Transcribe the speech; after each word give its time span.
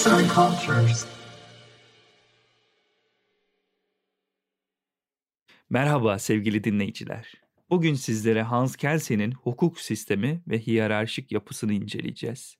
Arts 0.00 0.06
and 0.06 0.30
Cultures. 0.30 1.06
Merhaba 5.70 6.18
sevgili 6.18 6.64
dinleyiciler. 6.64 7.32
Bugün 7.70 7.94
sizlere 7.94 8.42
Hans 8.42 8.76
Kelsen'in 8.76 9.32
hukuk 9.32 9.80
sistemi 9.80 10.42
ve 10.48 10.58
hiyerarşik 10.58 11.32
yapısını 11.32 11.72
inceleyeceğiz. 11.72 12.56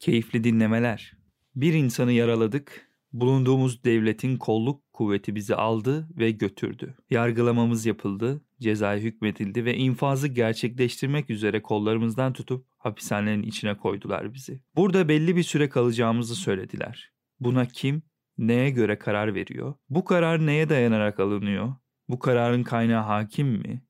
Keyifli 0.00 0.44
dinlemeler. 0.44 1.12
Bir 1.56 1.72
insanı 1.72 2.12
yaraladık, 2.12 2.88
bulunduğumuz 3.12 3.84
devletin 3.84 4.36
kolluk 4.36 4.92
kuvveti 4.92 5.34
bizi 5.34 5.54
aldı 5.54 6.08
ve 6.16 6.30
götürdü. 6.30 6.96
Yargılamamız 7.10 7.86
yapıldı, 7.86 8.44
cezaya 8.60 9.00
hükmedildi 9.00 9.64
ve 9.64 9.76
infazı 9.76 10.28
gerçekleştirmek 10.28 11.30
üzere 11.30 11.62
kollarımızdan 11.62 12.32
tutup 12.32 12.66
hapishanenin 12.88 13.42
içine 13.42 13.76
koydular 13.76 14.34
bizi. 14.34 14.60
Burada 14.76 15.08
belli 15.08 15.36
bir 15.36 15.42
süre 15.42 15.68
kalacağımızı 15.68 16.34
söylediler. 16.34 17.10
Buna 17.40 17.66
kim, 17.66 18.02
neye 18.38 18.70
göre 18.70 18.98
karar 18.98 19.34
veriyor? 19.34 19.74
Bu 19.90 20.04
karar 20.04 20.46
neye 20.46 20.68
dayanarak 20.68 21.20
alınıyor? 21.20 21.74
Bu 22.08 22.18
kararın 22.18 22.62
kaynağı 22.62 23.02
hakim 23.02 23.48
mi? 23.48 23.82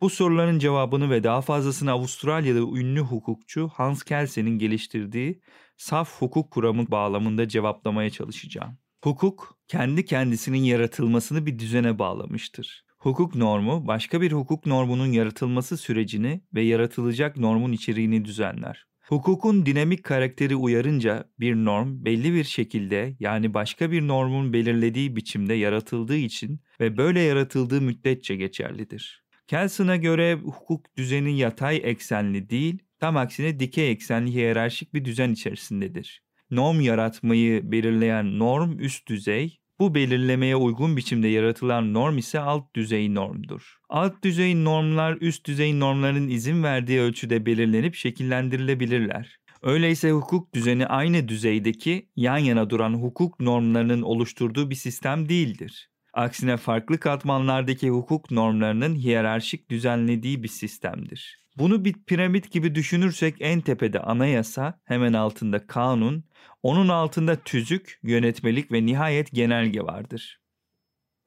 Bu 0.00 0.10
soruların 0.10 0.58
cevabını 0.58 1.10
ve 1.10 1.24
daha 1.24 1.40
fazlasını 1.40 1.90
Avustralyalı 1.90 2.78
ünlü 2.78 3.00
hukukçu 3.00 3.68
Hans 3.68 4.02
Kelsen'in 4.02 4.58
geliştirdiği 4.58 5.40
saf 5.76 6.22
hukuk 6.22 6.50
kuramı 6.50 6.90
bağlamında 6.90 7.48
cevaplamaya 7.48 8.10
çalışacağım. 8.10 8.78
Hukuk, 9.04 9.58
kendi 9.68 10.04
kendisinin 10.04 10.64
yaratılmasını 10.64 11.46
bir 11.46 11.58
düzene 11.58 11.98
bağlamıştır. 11.98 12.84
Hukuk 13.04 13.34
normu, 13.34 13.86
başka 13.86 14.20
bir 14.20 14.32
hukuk 14.32 14.66
normunun 14.66 15.12
yaratılması 15.12 15.76
sürecini 15.76 16.40
ve 16.54 16.62
yaratılacak 16.62 17.36
normun 17.36 17.72
içeriğini 17.72 18.24
düzenler. 18.24 18.86
Hukukun 19.08 19.66
dinamik 19.66 20.04
karakteri 20.04 20.56
uyarınca 20.56 21.24
bir 21.40 21.54
norm 21.54 22.04
belli 22.04 22.34
bir 22.34 22.44
şekilde 22.44 23.16
yani 23.20 23.54
başka 23.54 23.90
bir 23.90 24.08
normun 24.08 24.52
belirlediği 24.52 25.16
biçimde 25.16 25.54
yaratıldığı 25.54 26.16
için 26.16 26.60
ve 26.80 26.96
böyle 26.96 27.20
yaratıldığı 27.20 27.80
müddetçe 27.80 28.36
geçerlidir. 28.36 29.24
Kelson'a 29.46 29.96
göre 29.96 30.34
hukuk 30.34 30.96
düzeni 30.96 31.38
yatay 31.38 31.80
eksenli 31.84 32.50
değil, 32.50 32.78
tam 33.00 33.16
aksine 33.16 33.60
dikey 33.60 33.90
eksenli 33.90 34.32
hiyerarşik 34.32 34.94
bir 34.94 35.04
düzen 35.04 35.30
içerisindedir. 35.30 36.22
Norm 36.50 36.80
yaratmayı 36.80 37.72
belirleyen 37.72 38.38
norm 38.38 38.78
üst 38.78 39.08
düzey, 39.08 39.58
bu 39.80 39.94
belirlemeye 39.94 40.56
uygun 40.56 40.96
biçimde 40.96 41.28
yaratılan 41.28 41.94
norm 41.94 42.18
ise 42.18 42.40
alt 42.40 42.74
düzey 42.76 43.14
normdur. 43.14 43.76
Alt 43.88 44.24
düzey 44.24 44.64
normlar 44.64 45.16
üst 45.20 45.46
düzey 45.46 45.80
normların 45.80 46.28
izin 46.28 46.62
verdiği 46.62 47.00
ölçüde 47.00 47.46
belirlenip 47.46 47.94
şekillendirilebilirler. 47.94 49.38
Öyleyse 49.62 50.10
hukuk 50.10 50.54
düzeni 50.54 50.86
aynı 50.86 51.28
düzeydeki 51.28 52.08
yan 52.16 52.38
yana 52.38 52.70
duran 52.70 52.94
hukuk 52.94 53.40
normlarının 53.40 54.02
oluşturduğu 54.02 54.70
bir 54.70 54.74
sistem 54.74 55.28
değildir. 55.28 55.90
Aksine 56.12 56.56
farklı 56.56 57.00
katmanlardaki 57.00 57.90
hukuk 57.90 58.30
normlarının 58.30 58.94
hiyerarşik 58.94 59.70
düzenlediği 59.70 60.42
bir 60.42 60.48
sistemdir. 60.48 61.43
Bunu 61.56 61.84
bir 61.84 61.92
piramit 61.92 62.50
gibi 62.50 62.74
düşünürsek 62.74 63.34
en 63.40 63.60
tepede 63.60 64.00
anayasa, 64.00 64.80
hemen 64.84 65.12
altında 65.12 65.66
kanun, 65.66 66.24
onun 66.62 66.88
altında 66.88 67.36
tüzük, 67.36 68.00
yönetmelik 68.02 68.72
ve 68.72 68.86
nihayet 68.86 69.32
genelge 69.32 69.80
vardır. 69.80 70.40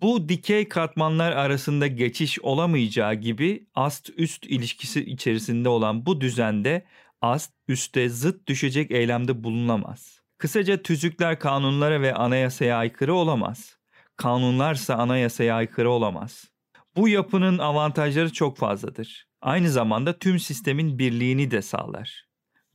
Bu 0.01 0.29
dikey 0.29 0.69
katmanlar 0.69 1.31
arasında 1.31 1.87
geçiş 1.87 2.39
olamayacağı 2.39 3.13
gibi 3.15 3.67
ast-üst 3.75 4.45
ilişkisi 4.45 5.05
içerisinde 5.05 5.69
olan 5.69 6.05
bu 6.05 6.21
düzende 6.21 6.85
ast 7.21 7.53
üste 7.67 8.09
zıt 8.09 8.47
düşecek 8.47 8.91
eylemde 8.91 9.43
bulunamaz. 9.43 10.21
Kısaca 10.37 10.81
tüzükler 10.81 11.39
kanunlara 11.39 12.01
ve 12.01 12.13
anayasaya 12.13 12.77
aykırı 12.77 13.13
olamaz. 13.13 13.77
Kanunlarsa 14.17 14.95
anayasaya 14.95 15.55
aykırı 15.55 15.89
olamaz. 15.89 16.51
Bu 16.97 17.07
yapının 17.07 17.57
avantajları 17.57 18.33
çok 18.33 18.57
fazladır. 18.57 19.27
Aynı 19.41 19.69
zamanda 19.69 20.19
tüm 20.19 20.39
sistemin 20.39 20.99
birliğini 20.99 21.51
de 21.51 21.61
sağlar. 21.61 22.25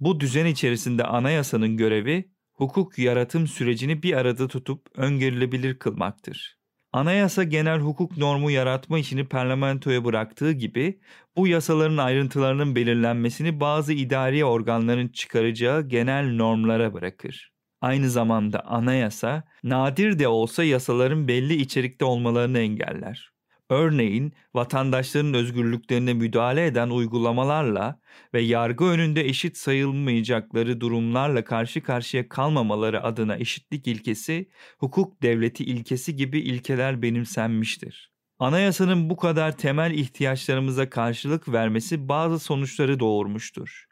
Bu 0.01 0.21
düzen 0.21 0.47
içerisinde 0.47 1.05
anayasanın 1.05 1.77
görevi 1.77 2.31
hukuk 2.53 2.99
yaratım 2.99 3.47
sürecini 3.47 4.03
bir 4.03 4.17
arada 4.17 4.49
tutup 4.49 4.87
öngörülebilir 4.95 5.79
kılmaktır. 5.79 6.59
Anayasa 6.93 7.45
genel 7.45 7.81
hukuk 7.81 8.17
normu 8.17 8.51
yaratma 8.51 8.99
işini 8.99 9.25
parlamentoya 9.29 10.05
bıraktığı 10.05 10.53
gibi 10.53 11.01
bu 11.37 11.47
yasaların 11.47 11.97
ayrıntılarının 11.97 12.75
belirlenmesini 12.75 13.61
bazı 13.61 13.93
idari 13.93 14.45
organların 14.45 15.09
çıkaracağı 15.09 15.89
genel 15.89 16.35
normlara 16.35 16.95
bırakır. 16.95 17.53
Aynı 17.81 18.11
zamanda 18.11 18.67
anayasa 18.67 19.45
nadir 19.65 20.19
de 20.19 20.29
olsa 20.29 20.65
yasaların 20.65 21.29
belli 21.29 21.55
içerikte 21.55 22.05
olmalarını 22.05 22.59
engeller. 22.59 23.33
Örneğin 23.73 24.33
vatandaşların 24.55 25.35
özgürlüklerine 25.35 26.15
müdahale 26.15 26.67
eden 26.67 26.91
uygulamalarla 26.91 28.01
ve 28.35 28.41
yargı 28.41 28.85
önünde 28.85 29.25
eşit 29.25 29.57
sayılmayacakları 29.57 30.81
durumlarla 30.81 31.45
karşı 31.45 31.83
karşıya 31.83 32.29
kalmamaları 32.29 33.03
adına 33.03 33.37
eşitlik 33.37 33.87
ilkesi, 33.87 34.49
hukuk 34.79 35.23
devleti 35.23 35.65
ilkesi 35.65 36.17
gibi 36.17 36.41
ilkeler 36.41 37.03
benimsenmiştir. 37.03 38.13
Anayasanın 38.39 39.11
bu 39.11 39.17
kadar 39.17 39.57
temel 39.57 39.91
ihtiyaçlarımıza 39.91 40.91
karşılık 40.91 41.53
vermesi 41.53 42.09
bazı 42.09 42.39
sonuçları 42.39 43.01
doğurmuştur. 43.01 43.85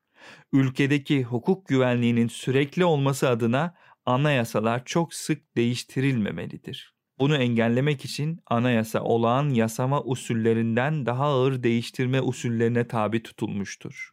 Ülkedeki 0.53 1.23
hukuk 1.23 1.69
güvenliğinin 1.69 2.29
sürekli 2.29 2.85
olması 2.85 3.29
adına 3.29 3.75
anayasalar 4.07 4.85
çok 4.85 5.15
sık 5.15 5.57
değiştirilmemelidir. 5.57 7.00
Bunu 7.21 7.37
engellemek 7.37 8.05
için 8.05 8.41
anayasa 8.47 9.03
olağan 9.03 9.51
yasama 9.51 10.03
usullerinden 10.03 11.07
daha 11.07 11.25
ağır 11.25 11.63
değiştirme 11.63 12.21
usullerine 12.21 12.89
tabi 12.89 13.23
tutulmuştur. 13.23 14.11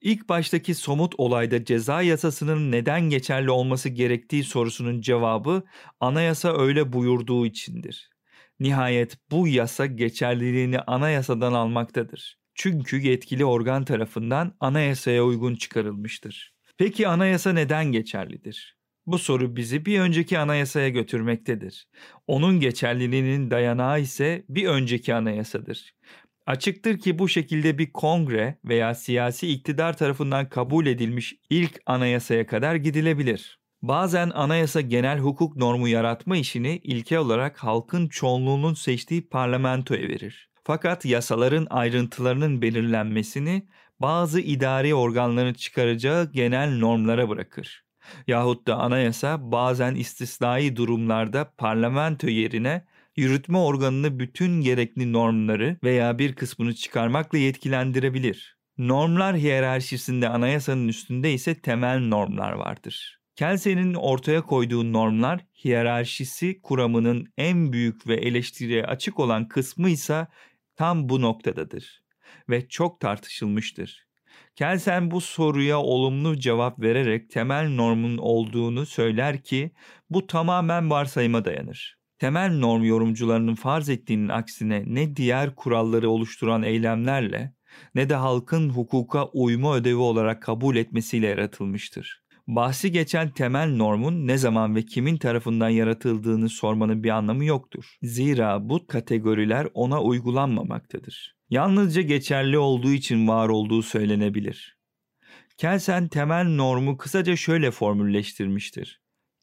İlk 0.00 0.28
baştaki 0.28 0.74
somut 0.74 1.14
olayda 1.18 1.64
ceza 1.64 2.02
yasasının 2.02 2.72
neden 2.72 3.00
geçerli 3.10 3.50
olması 3.50 3.88
gerektiği 3.88 4.44
sorusunun 4.44 5.00
cevabı 5.00 5.62
anayasa 6.00 6.56
öyle 6.58 6.92
buyurduğu 6.92 7.46
içindir. 7.46 8.10
Nihayet 8.60 9.18
bu 9.30 9.48
yasa 9.48 9.86
geçerliliğini 9.86 10.80
anayasadan 10.80 11.52
almaktadır. 11.52 12.38
Çünkü 12.54 12.96
yetkili 13.00 13.44
organ 13.44 13.84
tarafından 13.84 14.56
anayasaya 14.60 15.24
uygun 15.24 15.54
çıkarılmıştır. 15.54 16.54
Peki 16.78 17.08
anayasa 17.08 17.52
neden 17.52 17.92
geçerlidir? 17.92 18.77
Bu 19.08 19.18
soru 19.18 19.56
bizi 19.56 19.86
bir 19.86 20.00
önceki 20.00 20.38
anayasaya 20.38 20.88
götürmektedir. 20.88 21.88
Onun 22.26 22.60
geçerliliğinin 22.60 23.50
dayanağı 23.50 24.00
ise 24.00 24.44
bir 24.48 24.66
önceki 24.66 25.14
anayasadır. 25.14 25.94
Açıktır 26.46 26.98
ki 26.98 27.18
bu 27.18 27.28
şekilde 27.28 27.78
bir 27.78 27.92
kongre 27.92 28.58
veya 28.64 28.94
siyasi 28.94 29.48
iktidar 29.48 29.96
tarafından 29.96 30.48
kabul 30.48 30.86
edilmiş 30.86 31.34
ilk 31.50 31.80
anayasaya 31.86 32.46
kadar 32.46 32.74
gidilebilir. 32.74 33.58
Bazen 33.82 34.30
anayasa 34.30 34.80
genel 34.80 35.18
hukuk 35.18 35.56
normu 35.56 35.88
yaratma 35.88 36.36
işini 36.36 36.76
ilke 36.76 37.18
olarak 37.18 37.58
halkın 37.58 38.08
çoğunluğunun 38.08 38.74
seçtiği 38.74 39.28
parlamentoya 39.28 40.08
verir. 40.08 40.50
Fakat 40.64 41.04
yasaların 41.04 41.66
ayrıntılarının 41.70 42.62
belirlenmesini 42.62 43.68
bazı 44.00 44.40
idari 44.40 44.94
organların 44.94 45.54
çıkaracağı 45.54 46.32
genel 46.32 46.78
normlara 46.78 47.28
bırakır 47.28 47.87
yahut 48.26 48.66
da 48.66 48.76
anayasa 48.76 49.52
bazen 49.52 49.94
istisnai 49.94 50.76
durumlarda 50.76 51.52
parlamento 51.58 52.28
yerine 52.28 52.84
yürütme 53.16 53.58
organını 53.58 54.18
bütün 54.18 54.60
gerekli 54.60 55.12
normları 55.12 55.78
veya 55.84 56.18
bir 56.18 56.34
kısmını 56.34 56.74
çıkarmakla 56.74 57.38
yetkilendirebilir. 57.38 58.58
Normlar 58.78 59.36
hiyerarşisinde 59.36 60.28
anayasanın 60.28 60.88
üstünde 60.88 61.32
ise 61.32 61.60
temel 61.60 61.98
normlar 61.98 62.52
vardır. 62.52 63.18
Kelsey'nin 63.36 63.94
ortaya 63.94 64.42
koyduğu 64.42 64.92
normlar 64.92 65.46
hiyerarşisi 65.64 66.60
kuramının 66.62 67.26
en 67.36 67.72
büyük 67.72 68.06
ve 68.06 68.14
eleştiriye 68.14 68.84
açık 68.84 69.18
olan 69.20 69.48
kısmı 69.48 69.90
ise 69.90 70.26
tam 70.76 71.08
bu 71.08 71.22
noktadadır 71.22 72.02
ve 72.48 72.68
çok 72.68 73.00
tartışılmıştır. 73.00 74.07
Kelsen 74.58 75.10
bu 75.10 75.20
soruya 75.20 75.78
olumlu 75.78 76.38
cevap 76.38 76.80
vererek 76.80 77.30
temel 77.30 77.68
normun 77.68 78.18
olduğunu 78.18 78.86
söyler 78.86 79.42
ki 79.42 79.70
bu 80.10 80.26
tamamen 80.26 80.90
varsayıma 80.90 81.44
dayanır. 81.44 81.98
Temel 82.18 82.58
norm 82.58 82.84
yorumcularının 82.84 83.54
farz 83.54 83.88
ettiğinin 83.88 84.28
aksine 84.28 84.84
ne 84.86 85.16
diğer 85.16 85.54
kuralları 85.54 86.10
oluşturan 86.10 86.62
eylemlerle 86.62 87.54
ne 87.94 88.08
de 88.08 88.14
halkın 88.14 88.70
hukuka 88.70 89.26
uyma 89.26 89.76
ödevi 89.76 89.96
olarak 89.96 90.42
kabul 90.42 90.76
etmesiyle 90.76 91.26
yaratılmıştır. 91.26 92.22
Bahsi 92.46 92.92
geçen 92.92 93.30
temel 93.30 93.76
normun 93.76 94.26
ne 94.26 94.38
zaman 94.38 94.76
ve 94.76 94.82
kimin 94.82 95.16
tarafından 95.16 95.68
yaratıldığını 95.68 96.48
sormanın 96.48 97.02
bir 97.02 97.10
anlamı 97.10 97.44
yoktur. 97.44 97.96
Zira 98.02 98.68
bu 98.68 98.86
kategoriler 98.86 99.66
ona 99.74 100.02
uygulanmamaktadır 100.02 101.37
yalnızca 101.50 102.02
geçerli 102.02 102.58
olduğu 102.58 102.92
için 102.92 103.28
var 103.28 103.48
olduğu 103.48 103.82
söylenebilir. 103.82 104.78
Kelsen 105.56 106.08
temel 106.08 106.44
normu 106.44 106.96
kısaca 106.96 107.36
şöyle 107.36 107.70
formülleştirmiştir. 107.70 109.00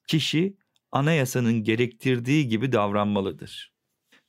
Kişi 0.07 0.57
anayasanın 0.91 1.63
gerektirdiği 1.63 2.47
gibi 2.47 2.71
davranmalıdır. 2.71 3.73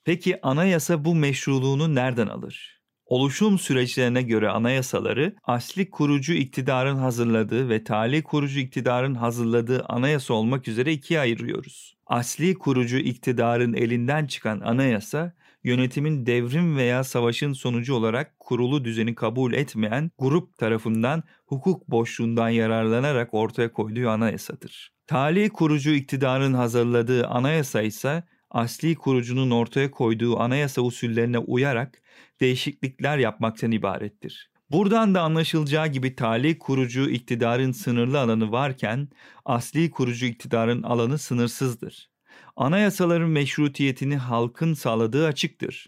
Peki 0.05 0.41
anayasa 0.43 1.05
bu 1.05 1.15
meşruluğunu 1.15 1.95
nereden 1.95 2.27
alır? 2.27 2.77
Oluşum 3.07 3.59
süreçlerine 3.59 4.23
göre 4.23 4.49
anayasaları 4.49 5.37
asli 5.43 5.91
kurucu 5.91 6.33
iktidarın 6.33 6.97
hazırladığı 6.97 7.69
ve 7.69 7.85
tali 7.85 8.23
kurucu 8.23 8.61
iktidarın 8.61 9.15
hazırladığı 9.15 9.85
anayasa 9.85 10.35
olmak 10.35 10.69
üzere 10.69 10.93
ikiye 10.93 11.21
ayırıyoruz. 11.21 11.95
Asli 12.07 12.55
kurucu 12.55 12.97
iktidarın 12.97 13.75
elinden 13.75 14.27
çıkan 14.27 14.61
anayasa 14.61 15.33
yönetimin 15.67 16.27
devrim 16.27 16.77
veya 16.77 17.05
savaşın 17.05 17.53
sonucu 17.53 17.95
olarak 17.95 18.41
kurulu 18.41 18.85
düzeni 18.85 19.15
kabul 19.15 19.53
etmeyen 19.53 20.11
grup 20.19 20.59
tarafından 20.59 21.23
hukuk 21.47 21.91
boşluğundan 21.91 22.49
yararlanarak 22.49 23.35
ortaya 23.35 23.73
koyduğu 23.73 24.09
anayasadır. 24.09 24.93
Tali 25.07 25.49
kurucu 25.49 25.91
iktidarın 25.91 26.55
hazırladığı 26.55 27.27
anayasa 27.27 27.83
ise 27.83 28.23
asli 28.51 28.95
kurucunun 28.95 29.51
ortaya 29.51 29.91
koyduğu 29.91 30.41
anayasa 30.41 30.83
usullerine 30.83 31.39
uyarak 31.39 32.03
değişiklikler 32.41 33.19
yapmaktan 33.19 33.71
ibarettir. 33.71 34.51
Buradan 34.71 35.15
da 35.15 35.23
anlaşılacağı 35.23 35.87
gibi 35.87 36.15
tali 36.15 36.59
kurucu 36.59 37.11
iktidarın 37.11 37.73
sınırlı 37.73 38.21
alanı 38.21 38.53
varken 38.53 39.09
asli 39.45 39.91
kurucu 39.91 40.27
iktidarın 40.27 40.83
alanı 40.83 41.19
sınırsızdır. 41.19 42.16
Anayasaların 42.57 43.29
meşrutiyetini 43.29 44.17
halkın 44.17 44.75
sağladığı 44.75 45.27
açıktır. 45.27 45.87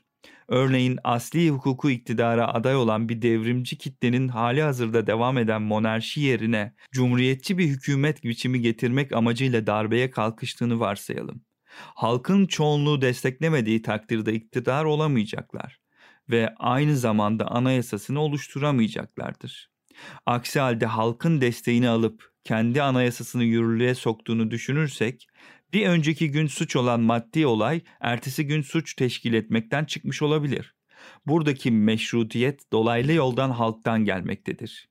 Örneğin 0.49 0.99
asli 1.05 1.51
hukuku 1.51 1.91
iktidara 1.91 2.55
aday 2.55 2.77
olan 2.77 3.09
bir 3.09 3.23
devrimci 3.23 3.79
kitlenin 3.79 4.29
hali 4.29 4.63
hazırda 4.63 5.07
devam 5.07 5.39
eden 5.39 5.63
monarşi 5.63 6.21
yerine 6.21 6.75
cumhuriyetçi 6.93 7.59
bir 7.59 7.67
hükümet 7.67 8.25
biçimi 8.25 8.61
getirmek 8.61 9.13
amacıyla 9.13 9.67
darbeye 9.67 10.11
kalkıştığını 10.11 10.81
varsayalım. 10.81 11.43
Halkın 11.95 12.47
çoğunluğu 12.47 13.01
desteklemediği 13.01 13.83
takdirde 13.83 14.33
iktidar 14.35 14.85
olamayacaklar 14.85 15.81
ve 16.31 16.55
aynı 16.59 16.97
zamanda 16.97 17.47
anayasasını 17.51 18.21
oluşturamayacaklardır. 18.21 19.71
Aksi 20.27 20.61
halde 20.61 20.87
halkın 20.87 21.41
desteğini 21.41 21.89
alıp 21.89 22.31
kendi 22.45 22.83
anayasasını 22.83 23.45
yürürlüğe 23.45 23.95
soktuğunu 23.95 24.51
düşünürsek 24.51 25.29
bir 25.73 25.87
önceki 25.87 26.31
gün 26.31 26.47
suç 26.47 26.77
olan 26.77 27.01
maddi 27.01 27.47
olay 27.47 27.81
ertesi 28.01 28.47
gün 28.47 28.63
suç 28.63 28.95
teşkil 28.95 29.35
etmekten 29.35 29.85
çıkmış 29.85 30.23
olabilir. 30.23 30.75
Buradaki 31.27 31.71
meşrutiyet 31.71 32.73
dolaylı 32.73 33.13
yoldan 33.13 33.51
halktan 33.51 34.05
gelmektedir. 34.05 34.89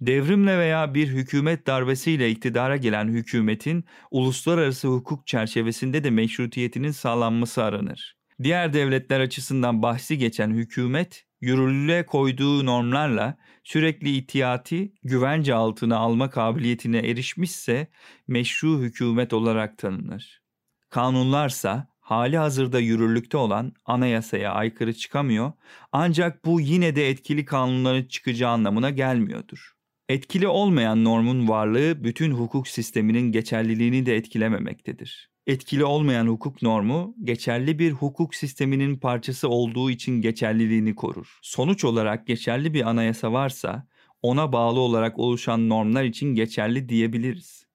Devrimle 0.00 0.58
veya 0.58 0.94
bir 0.94 1.08
hükümet 1.08 1.66
darbesiyle 1.66 2.30
iktidara 2.30 2.76
gelen 2.76 3.08
hükümetin 3.08 3.84
uluslararası 4.10 4.88
hukuk 4.88 5.26
çerçevesinde 5.26 6.04
de 6.04 6.10
meşrutiyetinin 6.10 6.90
sağlanması 6.90 7.64
aranır. 7.64 8.16
Diğer 8.42 8.72
devletler 8.72 9.20
açısından 9.20 9.82
bahsi 9.82 10.18
geçen 10.18 10.50
hükümet 10.50 11.24
yürürlüğe 11.44 12.06
koyduğu 12.06 12.66
normlarla 12.66 13.36
sürekli 13.64 14.10
itiyati 14.16 14.92
güvence 15.02 15.54
altına 15.54 15.96
alma 15.96 16.30
kabiliyetine 16.30 16.98
erişmişse 16.98 17.88
meşru 18.28 18.80
hükümet 18.80 19.32
olarak 19.32 19.78
tanınır. 19.78 20.42
Kanunlarsa 20.90 21.88
hali 22.00 22.38
hazırda 22.38 22.80
yürürlükte 22.80 23.36
olan 23.36 23.72
anayasaya 23.84 24.52
aykırı 24.52 24.94
çıkamıyor 24.94 25.52
ancak 25.92 26.44
bu 26.44 26.60
yine 26.60 26.96
de 26.96 27.08
etkili 27.08 27.44
kanunların 27.44 28.04
çıkacağı 28.04 28.50
anlamına 28.50 28.90
gelmiyordur. 28.90 29.74
Etkili 30.08 30.48
olmayan 30.48 31.04
normun 31.04 31.48
varlığı 31.48 32.04
bütün 32.04 32.30
hukuk 32.30 32.68
sisteminin 32.68 33.32
geçerliliğini 33.32 34.06
de 34.06 34.16
etkilememektedir. 34.16 35.33
Etkili 35.46 35.84
olmayan 35.84 36.26
hukuk 36.26 36.62
normu 36.62 37.14
geçerli 37.24 37.78
bir 37.78 37.92
hukuk 37.92 38.34
sisteminin 38.34 38.96
parçası 38.96 39.48
olduğu 39.48 39.90
için 39.90 40.20
geçerliliğini 40.20 40.94
korur. 40.94 41.38
Sonuç 41.42 41.84
olarak 41.84 42.26
geçerli 42.26 42.74
bir 42.74 42.88
anayasa 42.88 43.32
varsa 43.32 43.86
ona 44.22 44.52
bağlı 44.52 44.80
olarak 44.80 45.18
oluşan 45.18 45.68
normlar 45.68 46.04
için 46.04 46.34
geçerli 46.34 46.88
diyebiliriz. 46.88 47.66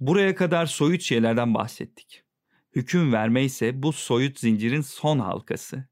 Buraya 0.00 0.34
kadar 0.34 0.66
soyut 0.66 1.02
şeylerden 1.02 1.54
bahsettik. 1.54 2.22
Hüküm 2.74 3.12
verme 3.12 3.44
ise 3.44 3.82
bu 3.82 3.92
soyut 3.92 4.38
zincirin 4.40 4.80
son 4.80 5.18
halkası. 5.18 5.88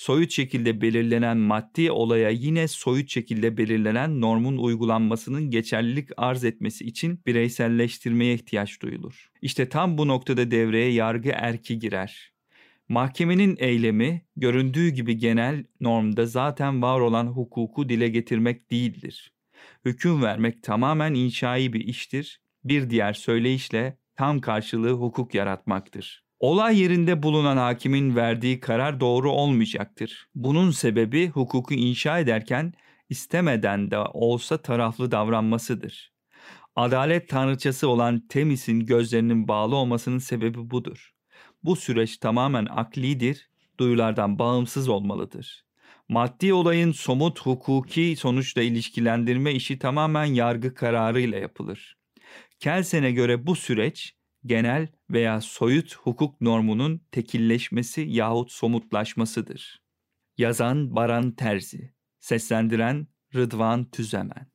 Soyut 0.00 0.30
şekilde 0.30 0.80
belirlenen 0.80 1.36
maddi 1.36 1.90
olaya 1.90 2.30
yine 2.30 2.68
soyut 2.68 3.10
şekilde 3.10 3.56
belirlenen 3.56 4.20
normun 4.20 4.56
uygulanmasının 4.56 5.50
geçerlilik 5.50 6.08
arz 6.16 6.44
etmesi 6.44 6.84
için 6.84 7.20
bireyselleştirmeye 7.26 8.34
ihtiyaç 8.34 8.82
duyulur. 8.82 9.30
İşte 9.42 9.68
tam 9.68 9.98
bu 9.98 10.08
noktada 10.08 10.50
devreye 10.50 10.92
yargı 10.92 11.30
erki 11.34 11.78
girer. 11.78 12.32
Mahkemenin 12.88 13.56
eylemi 13.58 14.22
göründüğü 14.36 14.88
gibi 14.88 15.16
genel 15.16 15.64
normda 15.80 16.26
zaten 16.26 16.82
var 16.82 17.00
olan 17.00 17.26
hukuku 17.26 17.88
dile 17.88 18.08
getirmek 18.08 18.70
değildir. 18.70 19.32
Hüküm 19.84 20.22
vermek 20.22 20.62
tamamen 20.62 21.14
inşai 21.14 21.72
bir 21.72 21.80
iştir. 21.80 22.40
Bir 22.64 22.90
diğer 22.90 23.12
söyleyişle 23.12 23.98
tam 24.16 24.40
karşılığı 24.40 24.92
hukuk 24.92 25.34
yaratmaktır. 25.34 26.29
Olay 26.40 26.80
yerinde 26.80 27.22
bulunan 27.22 27.56
hakimin 27.56 28.16
verdiği 28.16 28.60
karar 28.60 29.00
doğru 29.00 29.32
olmayacaktır. 29.32 30.28
Bunun 30.34 30.70
sebebi 30.70 31.28
hukuku 31.28 31.74
inşa 31.74 32.18
ederken 32.18 32.72
istemeden 33.08 33.90
de 33.90 33.98
olsa 33.98 34.62
taraflı 34.62 35.10
davranmasıdır. 35.10 36.12
Adalet 36.76 37.28
tanrıçası 37.28 37.88
olan 37.88 38.20
Temis'in 38.28 38.80
gözlerinin 38.80 39.48
bağlı 39.48 39.76
olmasının 39.76 40.18
sebebi 40.18 40.70
budur. 40.70 41.14
Bu 41.62 41.76
süreç 41.76 42.16
tamamen 42.16 42.66
aklidir, 42.70 43.50
duyulardan 43.78 44.38
bağımsız 44.38 44.88
olmalıdır. 44.88 45.64
Maddi 46.08 46.54
olayın 46.54 46.92
somut 46.92 47.40
hukuki 47.40 48.16
sonuçla 48.18 48.62
ilişkilendirme 48.62 49.52
işi 49.52 49.78
tamamen 49.78 50.24
yargı 50.24 50.74
kararıyla 50.74 51.38
yapılır. 51.38 51.96
Kelsen'e 52.60 53.12
göre 53.12 53.46
bu 53.46 53.56
süreç 53.56 54.19
genel 54.46 54.88
veya 55.10 55.40
soyut 55.40 55.96
hukuk 55.96 56.40
normunun 56.40 57.00
tekilleşmesi 57.12 58.00
yahut 58.00 58.52
somutlaşmasıdır. 58.52 59.82
Yazan 60.38 60.96
Baran 60.96 61.30
Terzi, 61.30 61.94
seslendiren 62.18 63.06
Rıdvan 63.34 63.90
Tüzemen 63.90 64.49